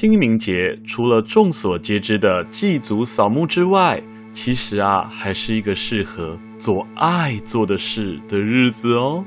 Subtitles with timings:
[0.00, 9.22] 清明节除了众所皆知的祭祖扫墓之外，其实啊，还是一个适合做爱做的事的日子哦。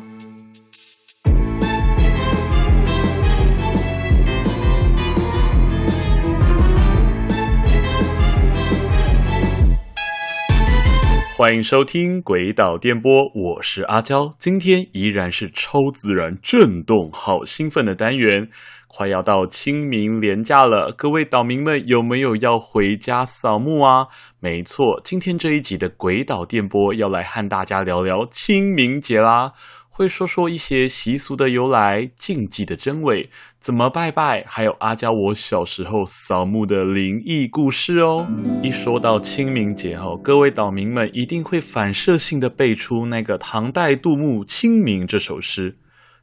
[11.37, 14.33] 欢迎收听《鬼岛电波》，我是阿娇。
[14.39, 18.49] 今天依然是超自然震动、好兴奋的单元。
[18.96, 24.06] 快要到清明连假了，各位岛民们有没有要回家扫墓啊？
[24.39, 29.54] 没错，今天这一集的《鬼岛电波》要来和大家聊聊清明节啦。
[29.89, 38.28] 会说说一些习俗的由来、禁忌的真伪、怎么拜拜，还有阿交我小时候扫墓的灵异故事哦。
[38.62, 45.78] 一说到清明节哦，各位岛民们一定会反射性的背出那个唐代杜牧《清明》这首诗：“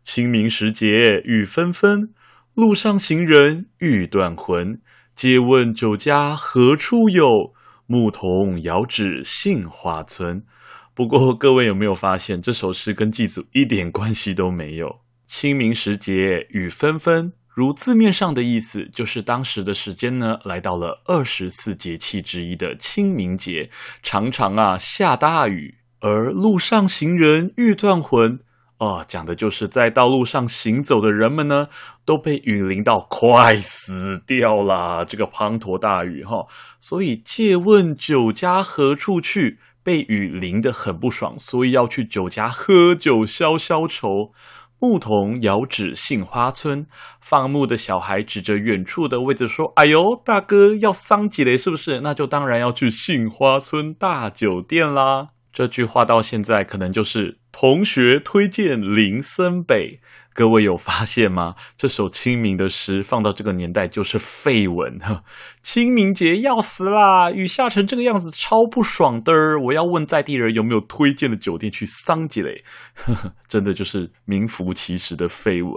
[0.05, 0.87] 清明时节
[1.25, 2.11] 雨纷纷，
[2.55, 4.81] 路上行人欲断魂。
[5.15, 7.53] 借问酒家何处有？
[7.87, 10.45] 牧童遥指杏花村。”
[10.93, 15.01] 不过，各位有没有发现这首诗跟祭祖一点关系都没有？
[15.27, 23.71] 清明时节雨纷纷，如字面上的意思，就是当时的时间呢，来到了二十四节气之一的清明节，
[24.03, 28.41] 常常啊下大雨，而路上行人欲断魂，
[28.81, 31.69] 哦，讲的就是在道路上行走的人们呢，
[32.05, 35.05] 都被雨淋到快死掉了。
[35.05, 36.47] 这个滂沱大雨哈，
[36.79, 39.59] 所以借问酒家何处去？
[39.83, 44.33] 被雨淋得很不爽，所以要去酒家喝酒消消愁。
[44.79, 46.87] 牧童遥指杏花村，
[47.21, 52.01] 放牧的小孩指着远处的位置说：“哎呦，大哥要桑吉雷是不是？
[52.03, 60.01] 那就当然要去杏花村大酒店啦。”这句话到现在可能就是同学推荐林森北。
[60.33, 61.57] 各位有发现吗？
[61.77, 64.99] 这首清明的诗放到这个年代就是废文。
[65.63, 69.33] 清明节要死啦，雨下成这个样子，超不爽的。
[69.67, 72.65] 我要问在地人有没有推荐的酒店去桑吉嘞？
[73.47, 75.73] 真的就是名副其实的废文。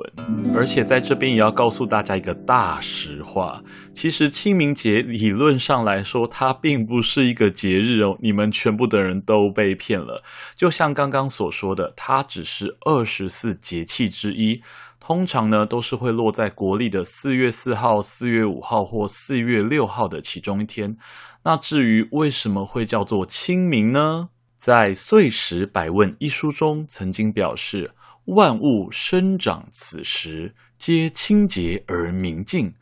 [0.55, 3.61] 而且在这边也要告诉大家一个大实话：
[3.94, 8.17] 其实清明节理论上来说，它并不是一个节日哦。
[8.21, 10.23] 你们全部的人都被骗了。
[10.55, 14.61] 就像刚刚所说的，它只是二十四节气之一。
[15.05, 20.95] 通常呢，都是会落在国历的四月四号、四月五号或四月六号的其中一天。
[21.43, 24.29] 那至于为什么会叫做清明呢？
[24.55, 27.91] 在《岁时百问》一书中曾经表示
[28.33, 32.73] ：“万物生长此时，皆清洁而明净。”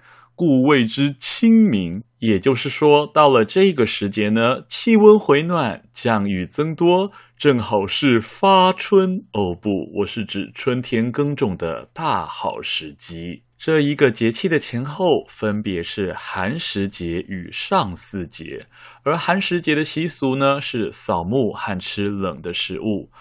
[0.41, 9.69] 故谓之清明，也就是说，到了这个时节呢，气温回暖，降雨增多，正好是发春哦不，
[9.99, 13.43] 我是指春天耕种的大好时机。
[13.55, 18.65] 这一个节气的前后，分别是寒食节与上巳节，
[19.03, 23.11] 而寒食节的习俗呢，是扫墓和吃冷的食物。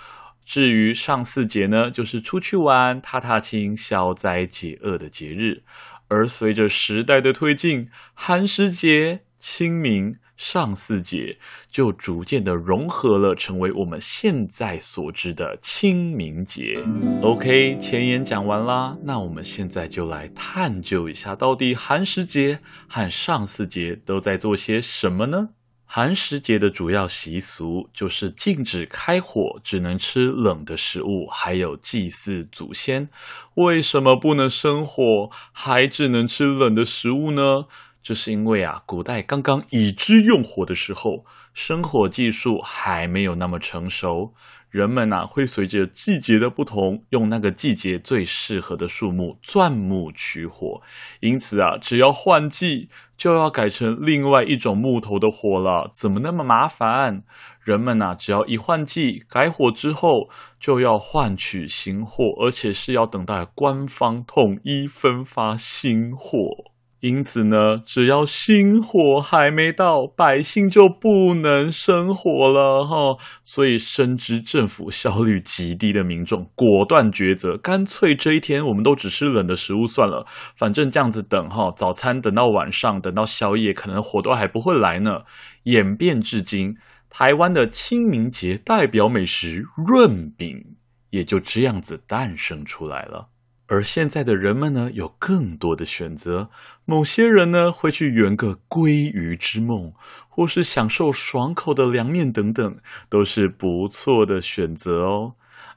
[0.42, 5.62] 至于上巳节呢，就是出去玩、踏踏青、消灾解厄的节日。
[6.10, 11.38] 而随着时代的推进，寒食节、清明、上巳节
[11.70, 16.74] 就逐渐的融合了，成为我们现在所知的清明节。
[17.22, 25.50] OK，前言讲完啦，那我们现在就来探究一下，到底寒食节和上巳节都在做些什么呢？
[25.92, 33.08] 寒食节的主要习俗就是禁止开火，只能吃冷的食物，还有祭祀祖先。
[33.54, 37.66] 为什么不能生火，还只能吃冷的食物呢？
[38.04, 44.32] 这是因为啊，古代刚刚已知用火的时候，生火技术还没有那么成熟。
[44.70, 50.80] 人们呐、啊，会随着季节的不同，用那个季节最适合的树木钻木取火。
[51.20, 55.90] 因此啊，只要换季，就要改成另外一种木头的火了。
[55.92, 57.24] 怎么那么麻烦？
[57.62, 66.69] 人们呐、啊，只要一换季，改火之后，就要换取新货，而且是要等待官方统一分发新货。
[67.00, 73.16] 因此呢，只要新火还没到，百姓就不能生火了哈。
[73.42, 80.26] 所以深知政府效率极低的民众，果断抉择，干脆这一天我们都只吃冷的食物算了。
[80.54, 85.22] 反正这样子等哈，早餐等到晚上，等到宵夜，可能火都还不会来呢。
[85.62, 86.76] 演变至今，
[87.08, 90.76] 台湾的清明节代表美食润饼，
[91.08, 93.28] 也就这样子诞生出来了。
[93.70, 96.50] 而现在的人们呢，有更多的选择。
[96.84, 99.92] 某些人呢，会去圆个鲑鱼之梦，
[100.28, 102.78] 或是享受爽口的凉面等等，
[103.08, 105.34] 都是不错的选择哦。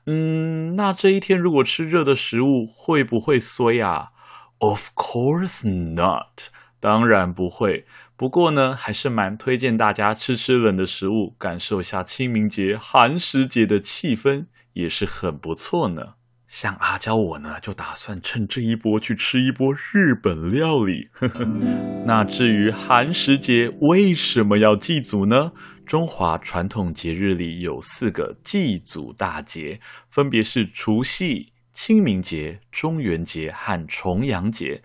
[0.08, 4.10] 嗯，那这一天如果吃热的食物，会不会衰啊
[4.58, 6.50] ？Of course not。
[6.80, 7.86] 当然不会。
[8.18, 16.16] 不过呢，还是蛮推荐大家吃吃冷的食物，感受一下清明节、寒食节的气氛，也是很不错呢。
[16.56, 21.10] 像阿娇我呢，就打算趁这一波去吃一波日本料理。
[22.06, 25.52] 那至于寒食节为什么要祭祖呢？
[25.84, 29.80] 中华传统节日里有四个祭祖大节，
[30.12, 34.84] 分别是除夕、清明节、中元节和重阳节。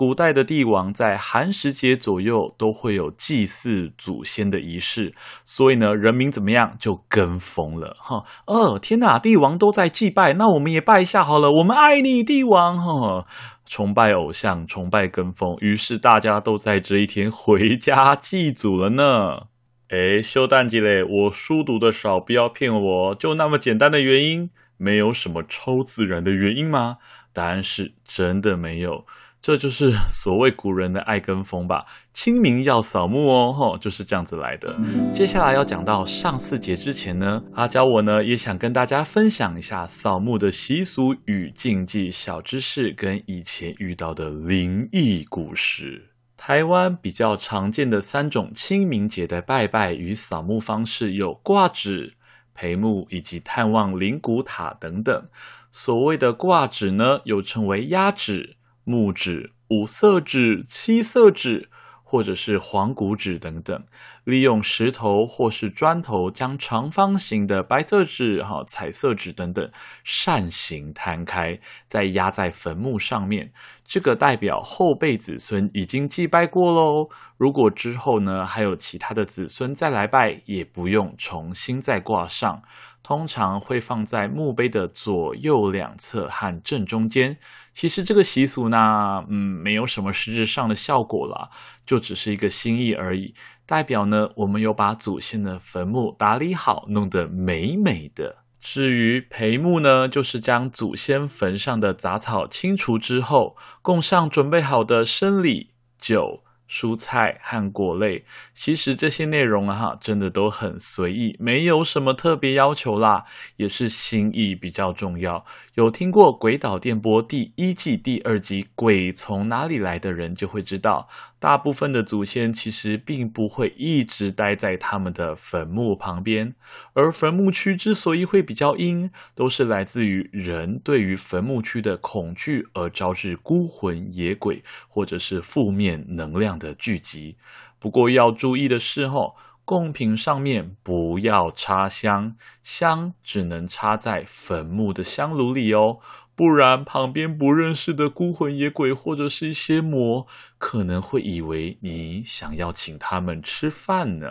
[0.00, 5.14] 古代的帝王在寒食节左右都会有祭祀祖先的仪式，
[5.44, 8.24] 所以呢，人民怎么样就跟风了哈。
[8.46, 11.52] 哦，天哪，帝王都在祭拜，那我们也拜一下好了。
[11.52, 13.26] 我们爱你，帝王哈，
[13.66, 19.48] 崇拜偶像，崇拜跟风，于是大家都在这一天回家祭祖了呢。
[19.90, 24.48] 哎，修蛋鸡嘞，我书读的少，不要骗我，就那么简单的原因，
[24.78, 26.96] 没有什么超自然的原因吗？
[27.34, 29.04] 答案是真的没有。
[29.42, 31.86] 这就是 所谓古人的爱跟风吧。
[32.12, 34.76] 清明要扫墓哦，吼，就是这样子来的。
[35.14, 46.08] 接下来要讲到上巳节之前呢，阿娇我呢也想跟大家分享一下扫墓的习俗与禁忌小知识，跟以前遇到的灵异故事。
[46.36, 52.14] 台湾比较常见的三种清明节的拜拜与扫墓方式有挂纸、
[52.54, 55.28] 陪墓以及探望灵骨塔等等。
[55.70, 58.56] 所谓的挂纸呢，又称为压纸。
[58.84, 61.68] 木纸、五色纸、七色纸，
[62.02, 63.84] 或者是黄骨纸等等，
[64.24, 69.70] 利用石头或是砖头将长方形的白色纸、哈彩色纸等等
[70.02, 73.52] 扇形摊开，再压在坟墓上面。
[73.84, 77.08] 这个代表后辈子孙已经祭拜过喽。
[77.36, 82.62] 如果之后呢，还有其他的子孙再来拜，也不用重新再挂上。
[83.10, 87.38] 通常会放在墓碑的左右两侧和正中间。
[87.72, 91.48] 其实这个习俗呢，嗯，没有什么实质上的效果啦，
[91.84, 93.34] 就只是一个心意而已，
[93.66, 98.44] 代表呢，我们有把祖先的坟墓打理好，弄得美美的。
[98.60, 106.44] 至于陪墓呢，就是将祖先坟上的杂草清除之后，供上准备好的生礼酒。
[106.70, 108.24] 蔬菜和果类，
[108.54, 113.24] 其实这些内容啊，真的都很随意，没有什么特别要求啦，
[113.56, 115.44] 也是心意比较重要。
[115.74, 121.08] 有听过《鬼岛电波》第一季第二集《鬼从哪里来》的人就会知道，
[121.40, 126.54] 大部分的祖先其实并不会一直待在他们的坟墓旁边，
[126.92, 137.36] 而坟墓区之所以会比较阴，都是来自于人对于坟墓区的恐惧而招致孤魂野鬼或者是负面能量的聚集。
[137.78, 139.34] 不过要注意的是，吼。
[139.62, 146.00] 贡品上面不要插香，香只能插在坟墓的香炉里哦，
[146.40, 150.26] 不然旁边不认识的孤魂野鬼或者是一些魔，
[150.56, 154.26] 可能会以为你想要请他们吃饭呢。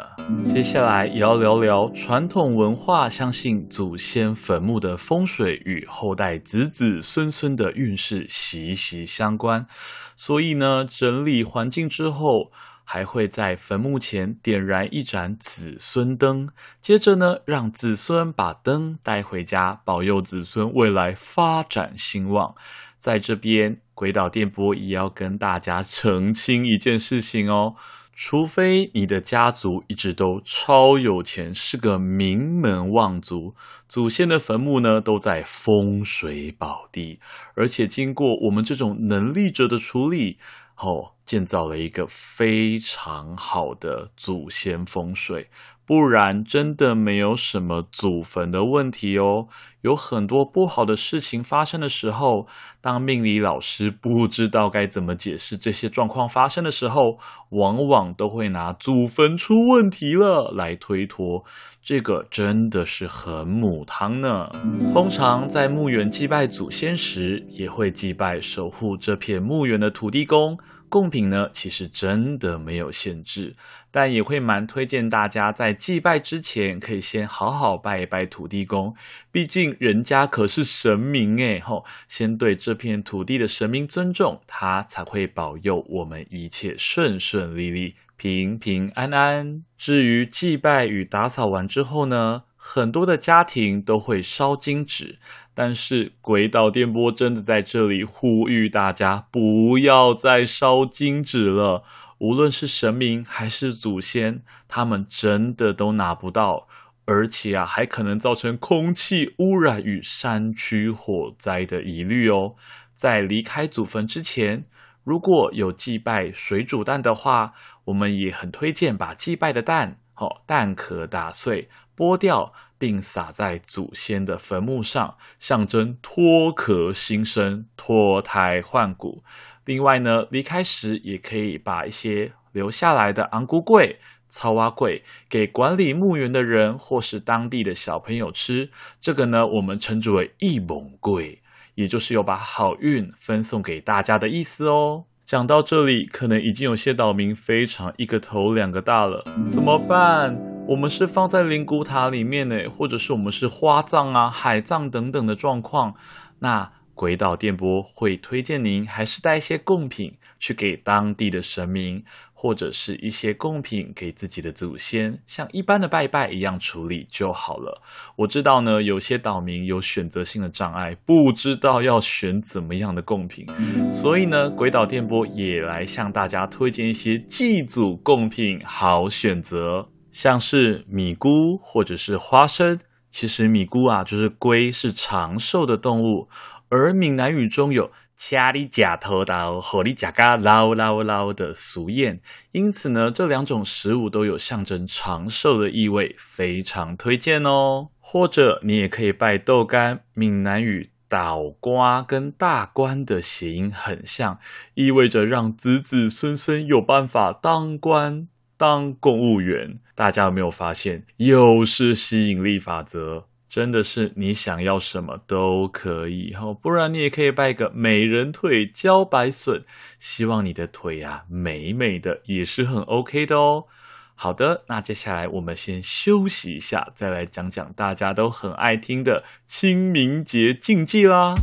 [0.51, 9.67] 接下来也要聊聊传统文化，相信祖先坟墓的风水与后代子子孙孙的运势息息相关，
[10.15, 12.51] 所以呢，整理环境之后。
[12.91, 16.49] 还会在坟墓前点燃一盏子孙灯，
[16.81, 22.55] 接着呢，让子孙把灯带回家，保佑子孙未来发展兴旺。
[22.97, 27.75] 在这边，鬼岛电波也要跟大家澄清一件事情哦，
[28.15, 33.53] 除非你的家族一直都超有钱，是个名门望族，
[33.87, 37.19] 祖先的坟墓呢都在风水宝地，
[37.53, 40.39] 而且经过我们这种能力者的处理。
[40.79, 45.49] 后建造了一个非常好的祖先风水，
[45.89, 49.47] 不然真的没有什么祖坟的问题哦。
[49.81, 52.45] 有很多不好的事情发生的时候，
[52.79, 57.17] 当命理老师不知道该怎么解释这些状况发生的时候，
[57.49, 61.43] 往往都会拿祖坟出问题了来推脱。
[61.81, 64.47] 这个真的是很母汤呢。
[64.93, 70.55] 通常在墓园祭拜祖先时，也会祭拜守护这片墓园的土地公。
[70.89, 73.55] 贡品呢，其实真的没有限制，
[73.91, 78.95] 但也会蛮推荐大家在祭拜之前，可以先好好拜一拜土地公，
[79.31, 87.95] 毕竟人家可是神明诶，吼，先对这片土地的神明尊重，他才会保佑我们一切顺顺利利。
[88.15, 89.63] 平平安安。
[89.77, 95.19] 至于祭拜与打扫完之后呢，很多的家庭都会烧金纸，
[95.53, 101.85] 但是鬼岛电波真的在这里呼吁大家不要再烧金纸了。
[102.19, 106.67] 无论是神明还是祖先，他们真的都拿不到，
[107.05, 112.55] 而且啊，还可能造成空气污染与山区火灾的疑虑哦。
[112.93, 114.65] 在离开祖坟之前。
[115.05, 117.53] 如果有祭拜水煮蛋的话，
[117.85, 129.23] 我们也很推荐把祭拜的蛋，哦，蛋壳打碎，剥掉，并撒在祖先的坟墓上，象征脱壳新生、脱胎换骨。
[129.69, 133.97] 另外呢，离开时也可以把一些留下来的红龟粿、
[134.27, 138.71] 草蛙桂给管理墓园的人或是当地的小朋友吃。
[138.99, 141.43] 这个呢，我们称之为一蒙桂，
[141.75, 145.03] 也就是有把好运分送给大家的意思哦。
[145.23, 150.35] 讲到这里，可能已经有些岛民非常一个头两个大了，怎么办？
[150.69, 155.93] 我们是放在灵骨塔里面呢，或者是我们是花葬啊、海葬等等的状况，
[156.39, 162.03] 那鬼岛电波会推荐您还是带一些贡品去给当地的神明。
[162.41, 167.81] 或者是一些贡品给自己的祖先，像一般的拜拜一样处理就好了。
[168.15, 173.45] 我知道呢，有些岛民有选择性的障碍，不知道要选怎么样的贡品，
[173.91, 181.27] 所以呢，鬼岛电波也来向大家推荐一些祭祖贡品好选择，像是米菇
[181.59, 182.79] 或者是花生。
[183.11, 186.29] 其实米菇啊，就是龟是长寿的动物，
[186.69, 187.91] 而闽南语中有。
[188.21, 192.19] 掐你假头刀，和你假嘎捞捞捞的俗谚，
[192.51, 197.91] 因此呢，这两种食物都有象征长寿的意味，非常推荐哦。
[198.01, 204.37] 或者你也可以拜豆干，闽南语“倒瓜”跟“大官”的谐音很像，
[204.73, 209.79] 意味着让子子孙孙有办法当官、当公务员。
[209.95, 213.28] 大家有没有发现，又是吸引力法则？
[213.49, 219.63] 真的是你想要什么都可以哈，不然你也可以拜个美人腿、茭白笋，
[219.97, 223.65] 希望你的腿呀、美美的，也是很 OK 的哦。
[224.13, 231.35] 好的，那接下来我们先休息一下，再来讲讲大家都很爱听的清明节禁忌啦。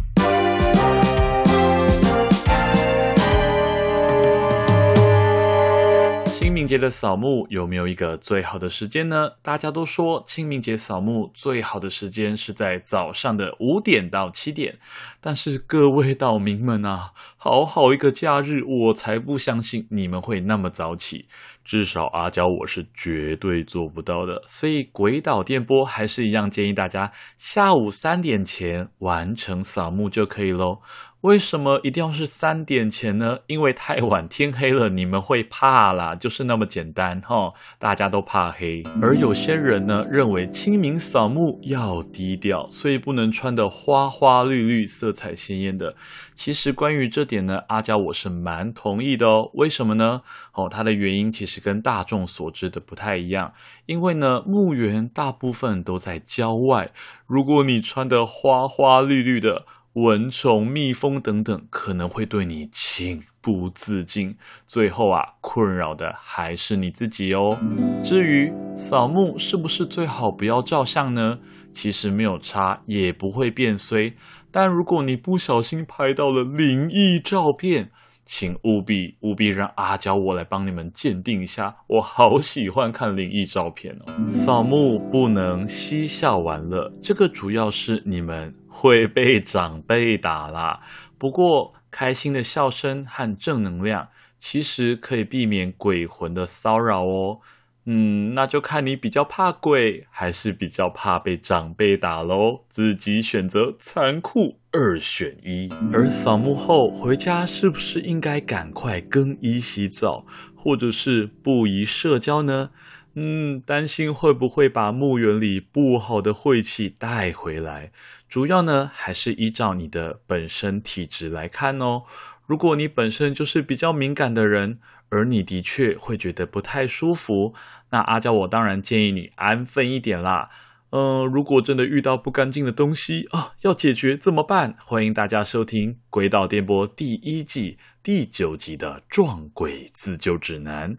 [6.47, 9.31] 清明节的扫墓有没有一个最好的时间呢？
[9.43, 14.79] 大家都说清明节扫墓最好的时间是在早上的五点到七点，
[15.21, 21.27] 但是各位岛民们啊，好好一个假日，我才不相信你们会那么早起，
[21.65, 24.41] 至少阿娇我是绝对做不到的。
[24.47, 30.79] 所以鬼岛电波还是一样建议大家下午三点前完成扫墓就可以喽。
[31.27, 33.41] 为什么一定要是三点前呢？
[33.49, 37.53] 因为太晚天黑了，你们会怕啦，就是那么简单哈。
[37.81, 45.97] 大家都怕黑，而有些人呢认为清明扫墓要低调，所以不能穿得花花绿绿、色彩鲜艳的。
[46.37, 49.51] 其实关于这点呢，阿娇我是蛮同意的哦。
[49.55, 50.23] 为什么呢？
[50.53, 53.53] 哦，它的原因其实跟大众所知的不太一样。
[53.87, 56.93] 因为呢，墓园大部分都在郊外，
[57.27, 59.67] 如果你穿得花花绿绿的，
[59.97, 64.37] 蚊虫、蜜蜂等等可能会对你情不自禁，
[64.67, 67.59] 最后啊，困扰的还是你自己哦。
[68.05, 71.39] 至于扫墓是不是最好不要照相呢？
[71.73, 74.15] 其实没有差，也不会变衰。
[74.51, 77.91] 但如果你不小心拍到了灵异照片，
[78.27, 84.29] 请务必务必让阿娇我来帮你们鉴定一下，我好喜欢看灵异照片哦。
[84.29, 90.81] 扫墓不能嬉笑玩乐，这个主要是你们会被长辈打啦。
[91.17, 97.41] 不过开心的笑声和正能量，其实可以避免鬼魂的骚扰哦。
[97.87, 105.73] 嗯，那就看你比较怕鬼，还是比较怕被长辈打喽，自己选择，残酷二选一。
[105.93, 112.71] 而扫墓后回家，是不是应该赶快更衣洗澡，或者是不宜社交呢？
[113.19, 117.91] 嗯，担心会不会把墓园里不好的晦气带回来。
[118.29, 122.03] 主要呢，还是依照你的本身体质来看哦。
[122.45, 127.55] 如果你本身就是比较敏感的人，而你的确会觉得不太舒服，
[127.89, 130.51] 那阿娇我当然建议你安分一点啦。
[130.91, 134.77] 嗯、如果真的遇到不干净的东西啊，要解决怎么办？
[134.79, 140.95] 欢迎大家收听《鬼岛电波》第一季第九集的《撞鬼自救指南》。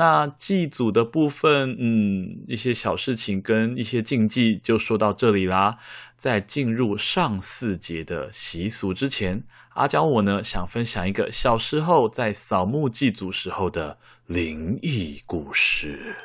[0.00, 5.76] 那祭祖的部分，嗯，一些小事情跟一些禁忌就说到这里啦。
[6.16, 16.16] 在进入上巳节的习俗之前，阿娇我呢想分享一个小时候在扫墓祭祖时候的灵异故事。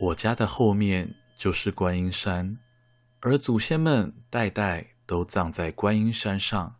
[0.00, 2.58] 我家的后面就是观音山，
[3.20, 6.74] 而祖先们代代都葬在观音山上。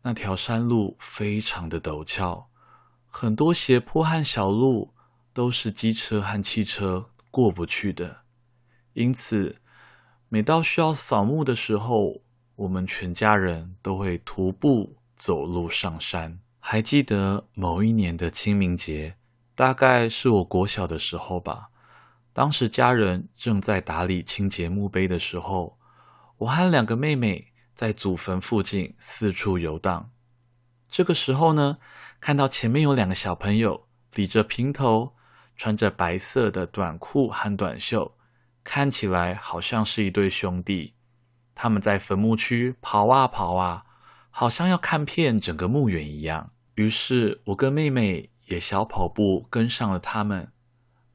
[0.00, 2.48] 那条山路非常的陡峭，
[3.06, 4.94] 很多斜坡和小路。
[5.38, 8.22] 都是机车和汽车过不去的，
[8.94, 9.60] 因此
[10.28, 12.22] 每到需要扫墓的时候，
[12.56, 19.14] 我们全家人都会徒步走路上山，还记得某一年的清明节，
[19.54, 21.68] 大概是我国小的时候吧。
[22.32, 25.78] 当时家人正在打理清洁墓碑的时候，
[26.38, 30.10] 我和两个妹妹在祖坟附近四处游荡。
[30.90, 31.78] 这个时候呢，
[32.18, 35.14] 看到前面有两个小朋友理着平头，
[35.58, 38.16] 穿着白色的短裤和短袖，
[38.62, 40.94] 看起来好像是一对兄弟。
[41.54, 43.84] 他们在坟墓区跑啊跑啊，
[44.30, 46.52] 好像要看遍整个墓园一样。
[46.76, 50.52] 于是，我跟妹妹也小跑步跟上了他们。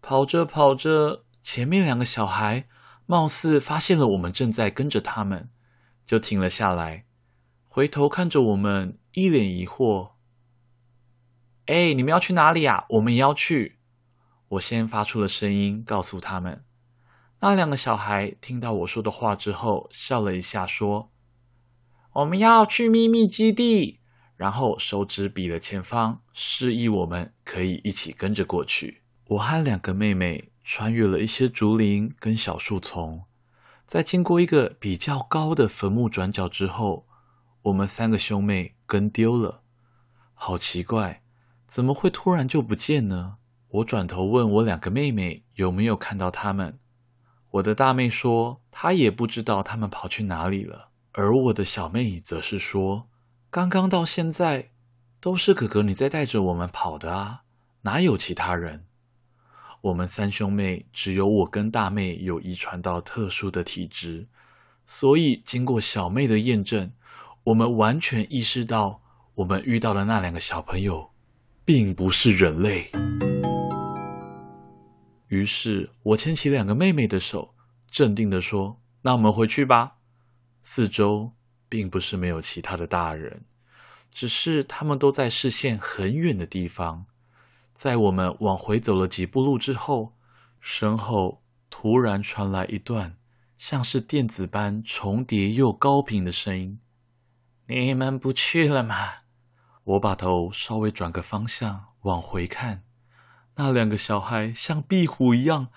[0.02, 2.68] 跑着跑着，前面两个小孩
[3.06, 5.50] 貌似发现了我们正在跟着他们，
[6.06, 7.06] 就停了下来，
[7.66, 10.12] 回头看着我们，一脸疑惑。
[11.68, 12.84] 哎，你们要去哪里啊？
[12.90, 13.80] 我们也要去。
[14.50, 16.64] 我先发出了声音，告诉他们。
[17.40, 21.12] 那两个小孩听到我说的话之后，笑了一下，说
[22.14, 24.00] ：“我们要去秘密基地。”
[24.38, 29.02] 然后手指比了前方，示意我们可以一起跟着过去。
[29.28, 33.24] 我和两个妹妹穿越了一些竹林跟小树丛，
[33.86, 37.08] 在经过一个比较高的坟墓转角之后，
[37.64, 39.62] 我们三个兄妹跟丢了。
[40.34, 41.24] 好奇怪，
[41.68, 43.38] 怎么会突然就不见呢？
[43.74, 46.78] 我转头问我两个妹妹有没有看到他们。
[47.50, 53.10] 我的大妹说，她也不知道他们跑去哪里了，而我的小妹则是说，
[53.50, 54.70] 刚刚到现在，
[55.20, 57.42] 都是哥哥你在带着我们跑的啊，
[57.82, 58.86] 哪有其他人？
[59.82, 64.28] 我们三兄妹只有我跟大妹有遗传到特殊的体质，
[64.86, 66.92] 所以经过小妹的验证，
[67.46, 69.02] 我们完全意识到，
[69.34, 71.10] 我们遇到的那两个小朋友，
[71.66, 72.92] 并不是人类。
[75.34, 77.56] 于是我牵起两个妹妹的手，
[77.90, 79.96] 镇定地说：“那我们回去吧。”
[80.62, 81.34] 四周
[81.68, 83.44] 并不是没有其他的大人，
[84.12, 87.08] 只是他们都在视线很远的地方。
[87.74, 90.16] 在我们往回走了几步路之后，
[90.62, 93.18] 身后突然传来一段
[93.58, 96.80] 像是电子般重叠又高频的声音
[97.66, 98.96] ：“你们不去了吗？”
[99.84, 102.84] 我把头稍微转个方向往回看。
[103.56, 105.68] 那两个小孩像壁虎一样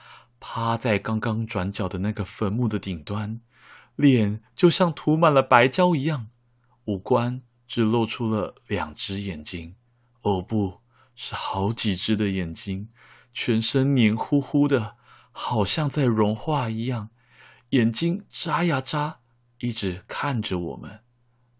[0.41, 3.41] 趴在刚刚转角的那个坟墓的顶端，
[3.95, 6.29] 脸就像涂满了白胶一样，
[6.87, 9.75] 五官只露出了两只眼睛。
[10.23, 10.81] 哦，不
[11.15, 12.89] 是好几只的眼睛，
[13.33, 14.97] 全身黏糊糊的，
[15.31, 17.11] 好像在融化一样，
[17.71, 19.21] 眼睛眨呀眨，
[19.59, 21.01] 一直看着我们。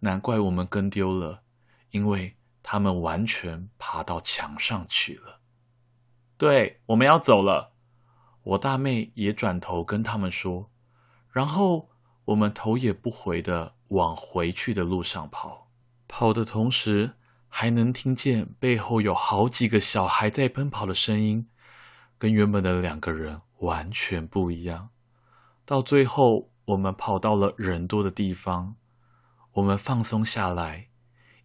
[0.01, 1.43] 难怪我们跟丢了，
[1.91, 5.36] 因为他们完全爬到墙上去了。
[6.39, 7.73] 对，我们要走了。
[8.43, 10.71] 我大妹也转头跟他们说，
[11.33, 11.89] 然后
[12.27, 15.71] 我们头也不回的往回去的路上跑，
[16.07, 17.15] 跑的同时
[17.49, 21.49] 还能听见背后有好几个小孩在奔跑的声音，
[22.19, 24.91] 跟原本的两个人完全不一样。
[25.65, 28.77] 到最后，我们跑到了人多的地方，
[29.53, 30.89] 我们放松下来，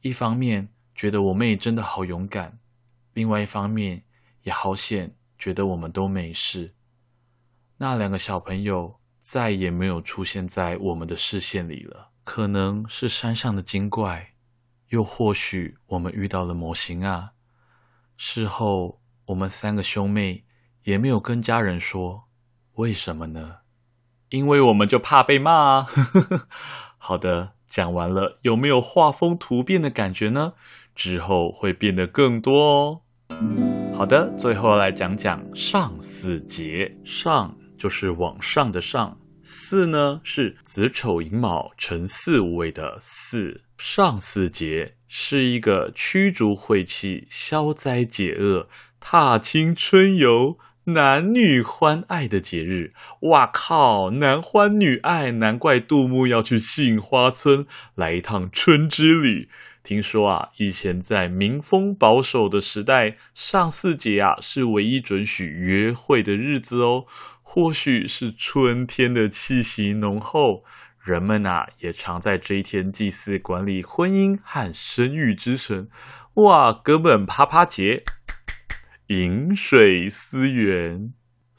[0.02, 2.60] 一方面觉得我妹真的好勇敢，
[3.14, 4.04] 另外一方面。
[4.44, 6.74] 也好险，觉得我们都没事。
[7.78, 12.10] 那两个小朋友再也没有出现在我们的视线里了。
[12.24, 14.34] 可能是山上的精怪，
[14.90, 17.32] 又或许我们遇到了魔神啊。
[18.16, 20.46] 事后，我们三个兄妹
[20.84, 22.26] 也没有跟家人说，
[22.74, 23.58] 为什么呢？
[24.30, 25.88] 因为我们就怕被骂啊。
[26.98, 30.54] 好的，讲完了，有没有画风突变的感觉呢？
[30.94, 33.02] 之后会变得更多哦。
[33.94, 36.98] 好的，最后来讲讲上巳节。
[37.04, 43.62] 上就是往上的上，巳呢是子丑寅卯辰巳午未的巳。
[43.78, 48.68] 上巳节是一个驱逐晦气、消灾解厄、
[49.00, 52.94] 踏青春游、男女欢爱的节日。
[53.22, 59.50] 哇靠，男欢女爱，难怪杜牧要去杏花村来一趟春之旅。
[59.84, 67.06] 听说啊，以前在民风保守的时代，上巳节啊是唯一准许约会的日子哦。
[67.42, 70.64] 或许是春天的气息浓厚，
[71.04, 75.90] 人们啊也常在这一天祭祀管理婚姻和生育之神。
[76.36, 78.04] 哇，哥们啪啪节，
[79.08, 81.14] 饮水思源。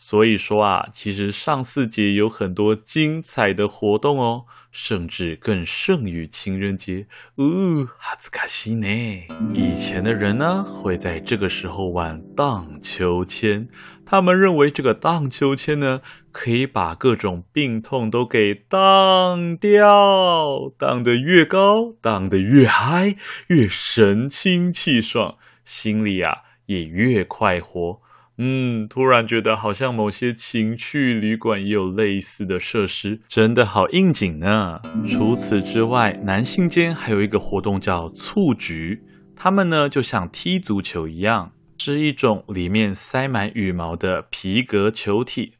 [0.04, 7.06] 所以说啊，其实上巳节有很多精彩的活动哦，甚至更胜于情人节。
[7.36, 8.88] 呜、哦，哈兹卡西呢？
[9.54, 13.68] 以前的人呢，会在这个时候玩荡秋千，
[14.04, 16.00] 他们认为这个荡秋千呢，
[16.32, 23.14] 可以把各种病痛都给荡掉，荡得越高，荡得越嗨，
[23.46, 28.00] 越神清气爽，心里啊也越快活。
[28.44, 34.80] 嗯，突然觉得好像某些情趣旅馆也有类似的设施，真的好应景呢。
[35.08, 39.00] 除此之外，男性间还有一个活动叫蹴鞠，
[39.36, 45.52] 他们呢就像踢足球一样，是一种里面塞满羽毛的皮革球体。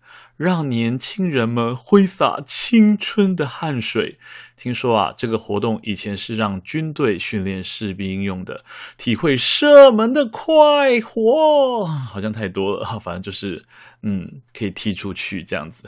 [0.43, 4.19] 让年轻人们挥洒青春的汗水。
[4.57, 8.65] 听说啊，这个活动以前是让军队训练士兵用的，
[8.97, 11.85] 体会射门的快活。
[11.85, 13.65] 好像太多了，反正就是，
[14.03, 15.85] 嗯，可以踢出去这样子。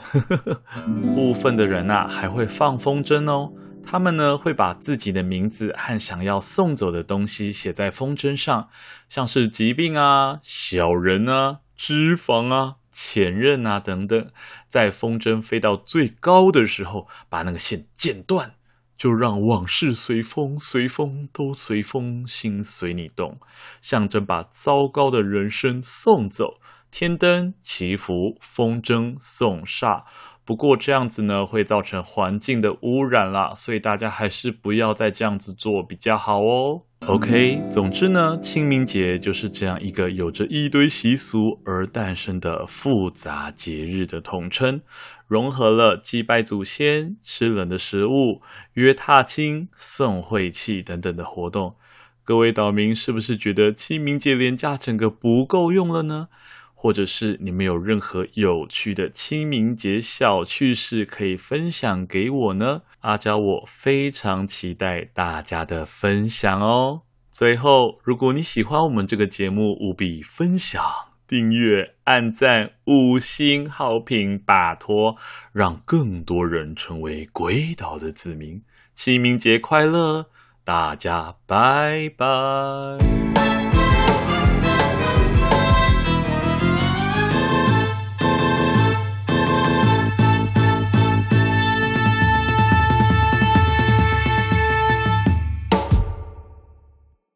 [1.13, 3.51] 部分的人啊，还会放风筝哦。
[3.85, 8.69] 他们呢，会把自己的名字和想要送走的东西写在风筝上，
[9.09, 12.75] 像是疾病啊、小人啊、脂肪啊。
[12.97, 14.31] 前任啊，等等，
[14.69, 18.53] 在风筝飞到最高的时候，把那个线剪断，
[18.97, 23.37] 就让往事随风，随风都随风，心随你动，
[23.81, 26.61] 象征把糟糕的人生送走。
[26.89, 30.05] 天灯祈福，风筝送煞。
[30.45, 36.83] 不过这样子呢，会造成环境的污染啦，所以大家还是不要再这样子做比较好哦。
[37.07, 44.81] OK，总之呢，清明节就是这样一个有着一堆习俗而诞生的复杂节日的统称，
[45.27, 48.41] 融合了祭拜祖先、吃冷的食物、
[48.73, 51.75] 约踏青、送晦气等等的活动。
[52.23, 56.29] 各位岛民是不是觉得清明节连假整个不够用了呢？
[56.75, 62.83] 或者是你们有任何有趣的清明节小趣事可以分享给我呢？
[62.99, 67.01] 阿娇我非常期待大家的分享哦。
[67.31, 70.83] 最后，如果你喜欢我们这个节目，务必分享、
[71.27, 75.15] 订阅、按赞、五星好评，拜托，
[75.51, 78.61] 让更多人成为鬼岛的子民。
[78.93, 80.27] 清明节快乐，
[80.63, 83.24] 大家拜拜。